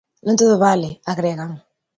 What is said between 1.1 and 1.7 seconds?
agregan.